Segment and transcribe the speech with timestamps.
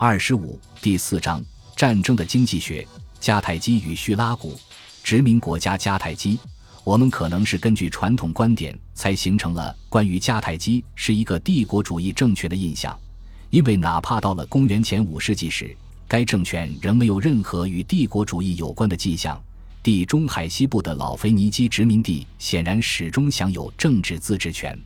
[0.00, 1.44] 二十五第四章
[1.74, 2.86] 战争的经济学。
[3.20, 4.56] 迦太基与叙拉古
[5.02, 6.38] 殖民国家迦太基，
[6.84, 12.96] 我们可能是根据传统观点才形成了关于迦太基是一个帝国主义政权的印象，
[13.50, 19.36] 因为哪怕到了公元前五世纪时，该政权仍没有任何与帝国主义有关的迹象。
[19.82, 24.78] 地中海西部的老腓尼基殖民地显然始终享有政治自治权，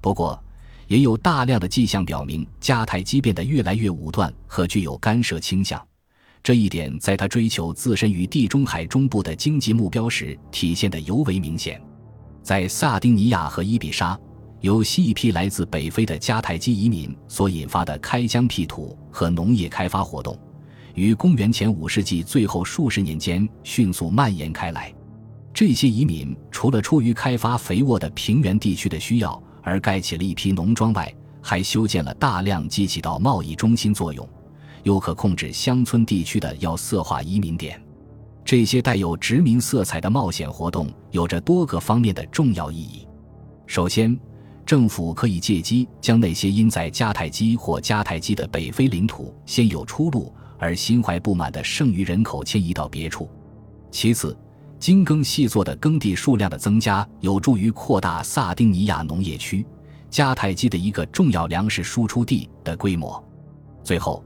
[0.00, 0.40] 不过。
[0.86, 5.80] 也有大量的迹象表明，迦太基变得越来越武断和具有干涉倾向。
[6.42, 11.80] 这一点在他追求自身于地中海中部的经济目标时体现得尤为明显。
[12.42, 14.18] 在萨丁尼亚和伊比沙，
[14.60, 20.38] 由西一批来自北非的迦太基移民所引发的开疆辟土和农业开发活动，
[20.94, 24.92] 于公元前五世纪最后数十年间迅速蔓延开来。
[25.54, 34.28] 这些移民除了出于开发肥沃的平原地区的需要，而盖起了一批农庄外，还修建了大量既起到贸易中心作用，
[34.84, 37.82] 又可控制乡村地区的要色化移民点。
[38.44, 43.08] 这些带有殖民色彩的冒险活动有着多个方面的重要意义。
[43.66, 44.16] 首先，
[44.66, 53.30] 政府可以借机将那些因在迦太基或迦太基的北非领土先有出路而心怀不满的剩余人口迁移到别处。
[53.90, 54.36] 其次，
[54.84, 59.64] 精耕细作的耕地数量的增加，有助于扩大萨丁尼亚农业区
[60.10, 63.26] 迦太基的一个重要粮食输出地的规模。
[63.82, 64.22] 最后，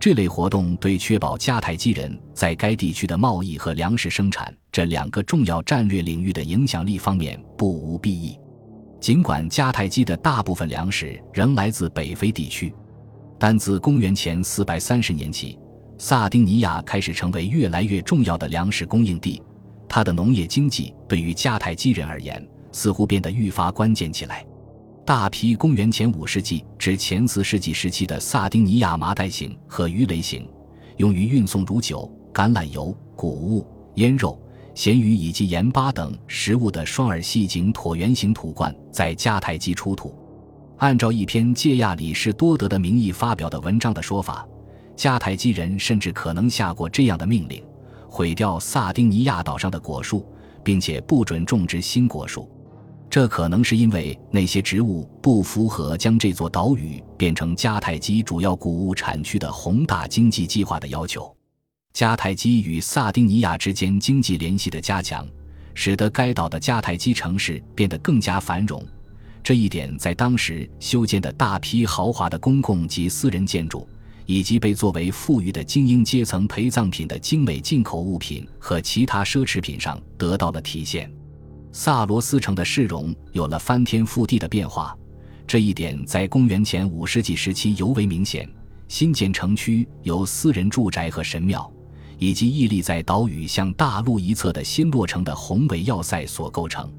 [0.00, 8.34] 这类活动对确保迦太基人在该地区的贸易和粮食生产这两个重要战略领域的影响力方面不无裨益。
[8.98, 12.74] 尽管迦太基的大部分粮食仍来自北非地区，
[13.38, 15.58] 但自公元前430年起，
[15.98, 19.42] 萨丁尼亚开始成为越来越重要的粮食供应地。
[19.88, 24.44] 他的农业经济对于迦太基人而言，似乎变得愈发关键起来。
[25.04, 30.46] 大批公元前五世纪至前四世纪时期的萨丁尼亚麻袋型和鱼雷型，
[30.98, 34.38] 用于运送乳酒、橄榄油、谷物、腌肉、
[34.74, 40.14] 咸鱼以及盐巴等食物的双耳细颈椭圆形土罐，在迦太基出土。
[40.76, 44.46] 按照一篇借亚里士多德的名义发表的文章的说法，
[44.94, 47.64] 迦太基人甚至可能下过这样的命令。
[48.08, 50.26] 毁掉萨丁尼亚岛上的果树，
[50.64, 52.50] 并且不准种植新果树，
[53.08, 61.34] 这可能是因为那些植物不符合将这座岛屿变成迦太基主要谷物产区的宏大经济计划的要求。
[61.94, 65.26] 迦太基与萨丁尼亚之间经济联系的加强，
[65.74, 68.84] 使得该岛的迦太基城市变得更加繁荣。
[69.42, 73.88] 这一点在当时修建的大批豪华的公共及私人建筑。
[74.28, 81.10] 以及被作为富裕的精英阶层陪葬品的精美进口物品和其他奢侈品上得到了体现。
[81.72, 84.94] 萨罗斯城的市容有了翻天覆地的变化，
[85.46, 88.46] 这一点在公元前五世纪时期尤为明显。
[88.86, 91.70] 新建城区由私人住宅和神庙，
[92.18, 96.90] 以及屹立在岛屿向大陆一侧的新落成的宏伟要塞所构成。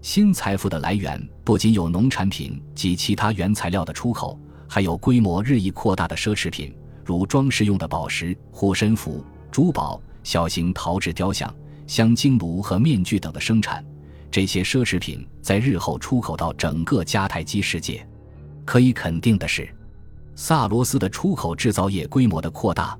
[0.00, 4.40] 新财富的来源不仅有农产品及其他原材料的出口。
[4.74, 6.74] 还有规模日益扩大的奢侈品，
[7.04, 11.54] 如装饰用的宝石、护身符、珠宝、小型陶制雕像、
[11.86, 13.84] 香精炉和面具等的生产。
[14.30, 18.08] 这些奢侈品在日后出口到整个迦太基世界。
[18.64, 19.68] 可以肯定的是，
[20.34, 22.98] 萨罗斯的出口制造业规模的扩大，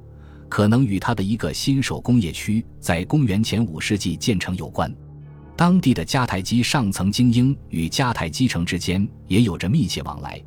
[0.50, 4.94] 可能与他的一个新手工业区在公元前五世纪建成有关。
[5.56, 10.38] 当地的迦太基上层精英与迦太基城之间也有着密切往来。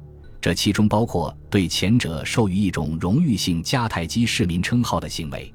[0.46, 5.52] 这其中包括对前者授予一种荣誉性迦太基市民称号的行为。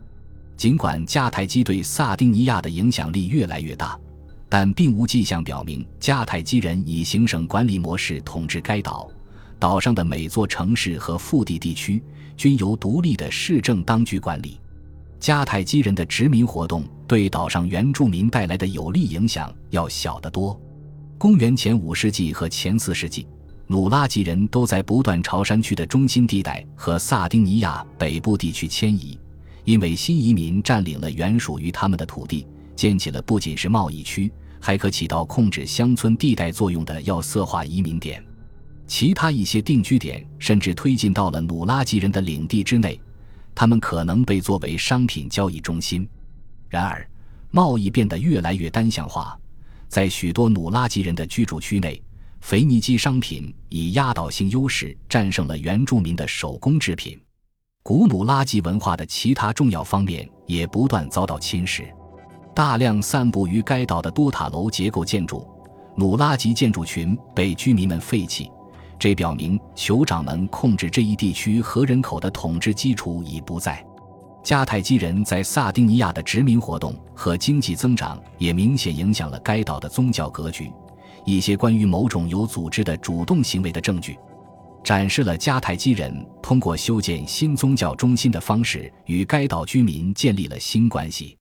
[0.56, 3.96] 尽管迦太基对萨丁尼亚的影响力越来越大，
[4.48, 9.08] 但并无迹象表明迦太基人以行省管理模式统治该岛。
[9.60, 12.02] 岛上的每座城市和腹地地区
[12.36, 14.58] 均由独立的市政当局管理。
[15.20, 20.60] 迦太基人的殖民活动对岛上原住民带来的有利影响要小得多。
[21.16, 23.24] 公元前五世纪和前四世纪。
[23.70, 29.16] 努拉吉人都在不断朝山区的中心地带和萨丁尼亚北部地区迁移，
[29.62, 32.44] 因为新移民占领了原属于他们的土地，
[32.75, 34.28] 建起了不仅是贸易区，
[34.58, 38.20] 还可起到控制乡村地带作用的要色化移民点。
[38.88, 43.00] 其他一些定居点甚至推进到了努拉吉人的领地之内，
[43.55, 46.08] 他们可能被作为商品交易中心。
[46.69, 47.08] 然而，
[47.52, 49.38] 贸易变得越来越单向化，
[49.87, 52.02] 在许多努拉吉人的居住区内。
[52.40, 57.16] 腓尼基商品以压倒性优势战胜了原住民的手工制品，
[57.82, 61.84] 古努拉吉文化的其他重要方面也不断遭到侵蚀。
[62.52, 65.46] 大量散布于该岛的多塔楼结构建筑，
[65.96, 68.50] 努拉吉建筑群被居民们废弃，
[68.98, 73.84] 这表明酋长们控制这一地区和人口的统治基础已不在。
[74.43, 80.72] 迦太基人在萨丁尼亚的殖民活动和经济增长也明显影响了该岛的宗教格局。
[81.25, 84.19] 一些关于某种有组织的主动行为的证据，
[84.82, 91.37] 展示了迦太基人通过修建新宗教中心的方式与该岛居民建立了新关系。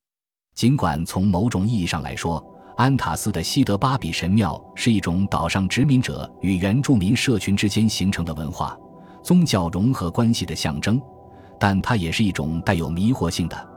[0.54, 2.44] 尽管从某种意义上来说，
[2.76, 8.76] 安塔斯的西德巴比神庙是一种岛上殖民者与原住民社群之间形成的文化
[9.22, 11.00] 宗教融合关系的象征。
[11.58, 13.69] 但它也是一种带有迷惑性的，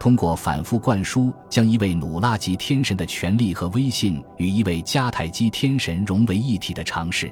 [0.00, 7.30] 通过反复灌输将一位努拉吉天神的权力和威信与一位迦太基天神融为一体的尝试。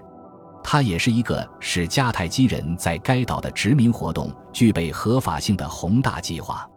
[0.63, 6.69] 它也是一个使迦太基人在该岛的殖民活动具备合法性的宏大计划。